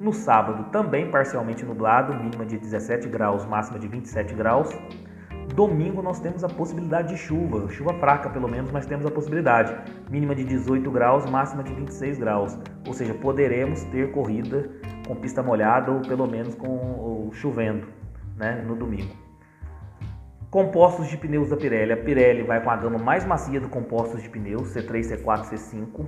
No 0.00 0.12
sábado, 0.12 0.70
também 0.70 1.10
parcialmente 1.10 1.64
nublado, 1.64 2.14
mínima 2.14 2.44
de 2.44 2.58
17 2.58 3.08
graus, 3.08 3.44
máxima 3.46 3.78
de 3.78 3.88
27 3.88 4.34
graus. 4.34 4.68
Domingo 5.54 6.02
nós 6.02 6.18
temos 6.18 6.42
a 6.42 6.48
possibilidade 6.48 7.10
de 7.10 7.16
chuva, 7.16 7.68
chuva 7.70 7.94
fraca 7.94 8.28
pelo 8.28 8.48
menos, 8.48 8.72
mas 8.72 8.86
temos 8.86 9.06
a 9.06 9.10
possibilidade. 9.10 9.72
Mínima 10.10 10.34
de 10.34 10.42
18 10.42 10.90
graus, 10.90 11.30
máxima 11.30 11.62
de 11.62 11.72
26 11.72 12.18
graus. 12.18 12.58
Ou 12.84 12.92
seja, 12.92 13.14
poderemos 13.14 13.84
ter 13.84 14.10
corrida 14.10 14.68
com 15.06 15.14
pista 15.14 15.44
molhada 15.44 15.92
ou 15.92 16.00
pelo 16.00 16.26
menos 16.26 16.56
com 16.56 17.30
chovendo 17.34 17.86
né, 18.36 18.64
no 18.66 18.74
domingo. 18.74 19.14
Compostos 20.50 21.06
de 21.06 21.16
pneus 21.16 21.50
da 21.50 21.56
Pirelli. 21.56 21.92
A 21.92 21.96
Pirelli 21.98 22.42
vai 22.42 22.60
com 22.60 22.70
a 22.70 22.76
gama 22.76 22.98
mais 22.98 23.24
macia 23.24 23.60
do 23.60 23.68
compostos 23.68 24.24
de 24.24 24.28
pneus, 24.28 24.74
C3, 24.74 25.22
C4, 25.22 25.50
C5. 25.50 26.04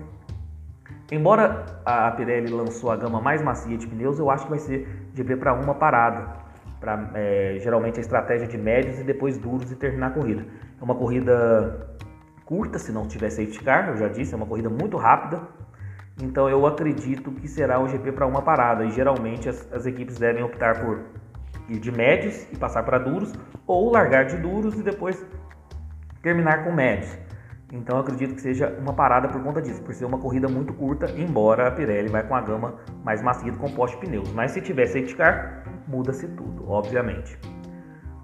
Embora 1.12 1.66
a 1.84 2.10
Pirelli 2.10 2.48
lançou 2.52 2.90
a 2.90 2.96
gama 2.96 3.20
mais 3.20 3.40
macia 3.42 3.78
de 3.78 3.86
pneus, 3.86 4.18
eu 4.18 4.28
acho 4.28 4.42
que 4.42 4.50
vai 4.50 4.58
ser 4.58 4.88
GP 5.14 5.36
para 5.36 5.54
uma 5.54 5.74
parada. 5.74 6.45
Pra, 6.80 7.10
é, 7.14 7.58
geralmente 7.60 7.98
a 7.98 8.00
estratégia 8.00 8.46
de 8.46 8.58
médios 8.58 8.98
e 8.98 9.04
depois 9.04 9.38
duros 9.38 9.70
e 9.72 9.76
terminar 9.76 10.08
a 10.08 10.10
corrida. 10.10 10.44
É 10.80 10.84
uma 10.84 10.94
corrida 10.94 11.96
curta, 12.44 12.78
se 12.78 12.92
não 12.92 13.08
tiver 13.08 13.30
safety 13.30 13.62
car, 13.62 13.88
eu 13.88 13.96
já 13.96 14.08
disse, 14.08 14.34
é 14.34 14.36
uma 14.36 14.46
corrida 14.46 14.68
muito 14.68 14.96
rápida. 14.96 15.40
Então 16.22 16.48
eu 16.48 16.64
acredito 16.66 17.30
que 17.32 17.48
será 17.48 17.78
o 17.78 17.88
GP 17.88 18.12
para 18.12 18.26
uma 18.26 18.40
parada 18.40 18.84
e 18.84 18.90
geralmente 18.90 19.48
as, 19.48 19.70
as 19.72 19.84
equipes 19.84 20.16
devem 20.18 20.42
optar 20.42 20.80
por 20.80 21.00
ir 21.68 21.78
de 21.78 21.90
médios 21.90 22.46
e 22.52 22.56
passar 22.56 22.82
para 22.84 22.98
duros, 22.98 23.32
ou 23.66 23.90
largar 23.90 24.24
de 24.24 24.36
duros 24.36 24.78
e 24.78 24.82
depois 24.82 25.24
terminar 26.22 26.64
com 26.64 26.72
médios. 26.72 27.18
Então 27.72 27.98
acredito 27.98 28.34
que 28.34 28.40
seja 28.40 28.76
uma 28.78 28.92
parada 28.92 29.28
por 29.28 29.42
conta 29.42 29.60
disso, 29.60 29.82
por 29.82 29.92
ser 29.92 30.04
uma 30.04 30.18
corrida 30.18 30.48
muito 30.48 30.72
curta, 30.72 31.10
embora 31.16 31.66
a 31.66 31.70
Pirelli 31.70 32.08
vai 32.08 32.26
com 32.26 32.34
a 32.34 32.40
gama 32.40 32.76
mais 33.04 33.20
macia 33.20 33.50
do 33.50 33.58
composto 33.58 33.98
de 33.98 34.06
pneus. 34.06 34.32
Mas 34.32 34.52
se 34.52 34.60
tiver 34.60 34.86
safety 34.86 35.16
car, 35.16 35.64
muda-se 35.88 36.28
tudo, 36.28 36.68
obviamente. 36.70 37.36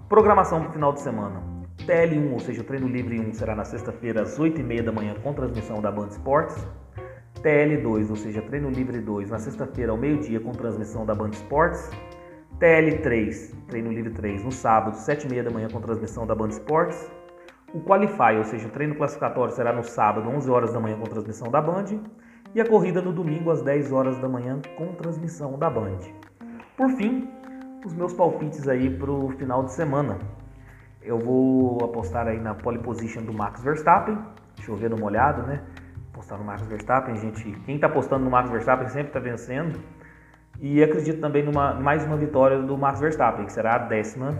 Programação 0.07 0.61
para 0.61 0.69
o 0.69 0.73
final 0.73 0.93
de 0.93 1.01
semana. 1.01 1.43
TL1, 1.85 2.31
ou 2.31 2.39
seja, 2.39 2.61
o 2.61 2.63
treino 2.63 2.87
livre 2.87 3.19
1 3.19 3.33
será 3.33 3.55
na 3.55 3.65
sexta-feira 3.65 4.21
às 4.21 4.39
8h30 4.39 4.83
da 4.83 4.91
manhã 4.91 5.15
com 5.21 5.33
transmissão 5.33 5.81
da 5.81 5.91
Band 5.91 6.07
Esportes. 6.07 6.55
TL2, 7.41 8.09
ou 8.09 8.15
seja, 8.15 8.41
treino 8.43 8.69
livre 8.69 9.01
2, 9.01 9.29
na 9.29 9.39
sexta-feira 9.39 9.91
ao 9.91 9.97
meio-dia 9.97 10.39
com 10.39 10.51
transmissão 10.51 11.05
da 11.05 11.13
Band 11.13 11.31
Esportes. 11.31 11.91
TL3, 12.59 13.53
treino 13.67 13.91
livre 13.91 14.11
3, 14.11 14.45
no 14.45 14.51
sábado, 14.51 14.95
7h30 14.95 15.43
da 15.43 15.51
manhã 15.51 15.67
com 15.67 15.81
transmissão 15.81 16.25
da 16.25 16.33
Band 16.33 16.49
Esportes. 16.49 17.11
O 17.73 17.81
Qualify, 17.81 18.37
ou 18.37 18.43
seja, 18.43 18.67
o 18.67 18.71
treino 18.71 18.93
classificatório 18.93 19.51
será 19.51 19.73
no 19.73 19.83
sábado, 19.83 20.29
11 20.29 20.51
horas 20.51 20.71
da 20.71 20.79
manhã 20.79 20.95
com 20.95 21.05
transmissão 21.05 21.49
da 21.49 21.59
Band. 21.59 21.85
E 22.53 22.61
a 22.61 22.69
corrida 22.69 23.01
no 23.01 23.11
domingo, 23.11 23.49
às 23.49 23.63
10 23.63 23.91
horas 23.91 24.19
da 24.19 24.29
manhã, 24.29 24.61
com 24.77 24.93
transmissão 24.93 25.57
da 25.57 25.71
Band. 25.71 25.97
Por 26.77 26.91
fim, 26.91 27.27
os 27.83 27.91
meus 27.95 28.13
palpites 28.13 28.67
aí 28.67 28.95
para 28.95 29.09
o 29.09 29.31
final 29.31 29.63
de 29.63 29.73
semana. 29.73 30.19
Eu 31.01 31.17
vou 31.17 31.83
apostar 31.83 32.27
aí 32.27 32.39
na 32.39 32.53
pole 32.53 32.77
position 32.77 33.23
do 33.23 33.33
Max 33.33 33.63
Verstappen, 33.63 34.19
chovendo 34.61 34.95
molhado, 34.95 35.41
né? 35.41 35.63
Apostar 36.13 36.37
no 36.37 36.45
Max 36.45 36.61
Verstappen, 36.67 37.15
gente. 37.15 37.43
Quem 37.65 37.75
está 37.75 37.87
apostando 37.87 38.23
no 38.23 38.29
Max 38.29 38.51
Verstappen 38.51 38.87
sempre 38.87 39.07
está 39.07 39.19
vencendo. 39.19 39.79
E 40.61 40.83
acredito 40.83 41.19
também 41.19 41.43
numa 41.43 41.73
mais 41.73 42.05
uma 42.05 42.17
vitória 42.17 42.61
do 42.61 42.77
Max 42.77 42.99
Verstappen, 42.99 43.45
que 43.45 43.51
será 43.51 43.75
a 43.75 43.79
décima 43.79 44.37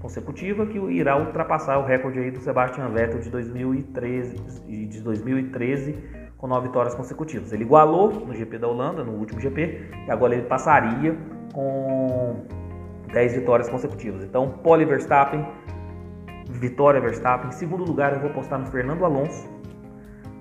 consecutiva, 0.00 0.66
que 0.66 0.78
irá 0.78 1.16
ultrapassar 1.16 1.78
o 1.78 1.84
recorde 1.84 2.18
aí 2.18 2.30
do 2.30 2.40
Sebastian 2.40 2.88
Vettel 2.88 3.20
de 3.20 3.30
2013, 3.30 4.36
de 4.66 5.00
2013 5.00 6.20
com 6.40 6.46
nove 6.46 6.68
vitórias 6.68 6.94
consecutivas. 6.94 7.52
Ele 7.52 7.64
igualou 7.64 8.10
no 8.10 8.34
GP 8.34 8.58
da 8.58 8.66
Holanda, 8.66 9.04
no 9.04 9.12
último 9.12 9.38
GP, 9.38 9.90
e 10.06 10.10
agora 10.10 10.34
ele 10.34 10.44
passaria 10.44 11.14
com 11.52 12.46
10 13.12 13.34
vitórias 13.34 13.68
consecutivas. 13.68 14.24
Então, 14.24 14.48
Pole 14.62 14.86
Verstappen, 14.86 15.46
vitória 16.48 16.98
Verstappen. 16.98 17.48
Em 17.48 17.52
segundo 17.52 17.84
lugar, 17.84 18.14
eu 18.14 18.20
vou 18.20 18.30
apostar 18.30 18.58
no 18.58 18.66
Fernando 18.66 19.04
Alonso, 19.04 19.46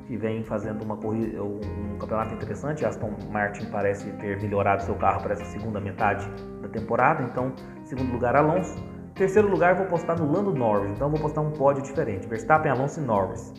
que 0.08 0.16
vem 0.16 0.42
fazendo 0.44 0.84
uma 0.84 0.96
corrida, 0.96 1.44
um 1.44 1.98
campeonato 2.00 2.34
interessante. 2.34 2.86
Aston 2.86 3.12
Martin 3.30 3.66
parece 3.70 4.10
ter 4.14 4.42
melhorado 4.42 4.84
seu 4.84 4.96
carro 4.96 5.22
para 5.22 5.34
essa 5.34 5.46
segunda 5.46 5.82
metade 5.82 6.26
da 6.62 6.70
temporada. 6.70 7.24
Então, 7.24 7.52
segundo 7.84 8.14
lugar, 8.14 8.38
Alonso. 8.38 8.82
Terceiro 9.20 9.50
lugar, 9.50 9.76
vou 9.76 9.86
postar 9.86 10.18
no 10.18 10.32
Lando 10.32 10.54
Norris. 10.54 10.92
Então, 10.92 11.10
vou 11.10 11.20
postar 11.20 11.42
um 11.42 11.52
pódio 11.52 11.84
diferente: 11.84 12.26
Verstappen, 12.26 12.72
Alonso 12.72 13.02
e 13.02 13.04
Norris. 13.04 13.54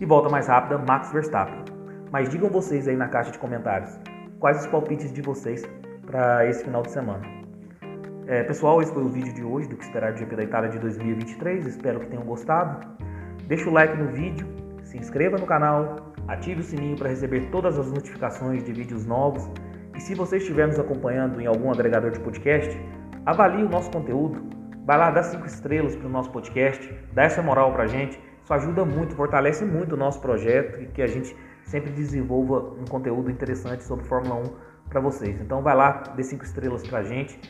E 0.00 0.04
volta 0.04 0.28
mais 0.28 0.48
rápida, 0.48 0.76
Max 0.76 1.12
Verstappen. 1.12 1.64
Mas 2.10 2.28
digam 2.28 2.50
vocês 2.50 2.88
aí 2.88 2.96
na 2.96 3.06
caixa 3.06 3.30
de 3.30 3.38
comentários 3.38 3.96
quais 4.40 4.60
os 4.60 4.66
palpites 4.66 5.12
de 5.12 5.22
vocês 5.22 5.62
para 6.04 6.46
esse 6.48 6.64
final 6.64 6.82
de 6.82 6.90
semana. 6.90 7.22
É, 8.26 8.42
pessoal, 8.42 8.82
esse 8.82 8.92
foi 8.92 9.04
o 9.04 9.08
vídeo 9.08 9.32
de 9.32 9.44
hoje 9.44 9.68
do 9.68 9.76
que 9.76 9.84
esperar 9.84 10.12
do 10.12 10.18
GP 10.18 10.34
da 10.34 10.42
Itália 10.42 10.68
de 10.68 10.80
2023. 10.80 11.64
Espero 11.64 12.00
que 12.00 12.06
tenham 12.08 12.24
gostado. 12.24 12.84
Deixa 13.46 13.70
o 13.70 13.72
like 13.72 13.96
no 13.96 14.08
vídeo 14.08 14.46
se 14.94 14.98
inscreva 14.98 15.36
no 15.36 15.46
canal, 15.46 16.12
ative 16.28 16.60
o 16.60 16.62
sininho 16.62 16.96
para 16.96 17.08
receber 17.08 17.50
todas 17.50 17.78
as 17.78 17.90
notificações 17.90 18.62
de 18.62 18.72
vídeos 18.72 19.04
novos 19.04 19.50
e 19.94 20.00
se 20.00 20.14
você 20.14 20.36
estiver 20.36 20.66
nos 20.66 20.78
acompanhando 20.78 21.40
em 21.40 21.46
algum 21.46 21.70
agregador 21.70 22.10
de 22.10 22.20
podcast, 22.20 22.78
avalie 23.26 23.64
o 23.64 23.68
nosso 23.68 23.90
conteúdo, 23.90 24.53
vai 24.84 24.98
lá, 24.98 25.10
dá 25.10 25.22
cinco 25.22 25.46
estrelas 25.46 25.96
para 25.96 26.06
o 26.06 26.10
nosso 26.10 26.30
podcast, 26.30 26.94
dá 27.12 27.24
essa 27.24 27.42
moral 27.42 27.72
para 27.72 27.84
a 27.84 27.86
gente. 27.86 28.20
Isso 28.42 28.52
ajuda 28.52 28.84
muito, 28.84 29.16
fortalece 29.16 29.64
muito 29.64 29.94
o 29.94 29.96
nosso 29.96 30.20
projeto 30.20 30.82
e 30.82 30.86
que 30.86 31.00
a 31.00 31.06
gente 31.06 31.34
sempre 31.64 31.90
desenvolva 31.90 32.74
um 32.78 32.84
conteúdo 32.84 33.30
interessante 33.30 33.82
sobre 33.82 34.04
Fórmula 34.04 34.36
1 34.36 34.42
para 34.90 35.00
vocês. 35.00 35.40
Então 35.40 35.62
vai 35.62 35.74
lá, 35.74 36.02
dê 36.14 36.22
cinco 36.22 36.44
estrelas 36.44 36.86
para 36.86 36.98
a 36.98 37.02
gente, 37.02 37.40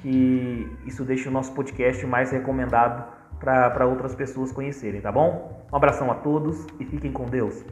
que 0.00 0.70
isso 0.86 1.04
deixa 1.04 1.28
o 1.28 1.32
nosso 1.32 1.52
podcast 1.52 2.06
mais 2.06 2.30
recomendado 2.30 3.12
para 3.40 3.86
outras 3.86 4.14
pessoas 4.14 4.52
conhecerem, 4.52 5.00
tá 5.00 5.10
bom? 5.10 5.66
Um 5.72 5.76
abração 5.76 6.10
a 6.10 6.14
todos 6.14 6.66
e 6.78 6.84
fiquem 6.84 7.12
com 7.12 7.24
Deus. 7.24 7.64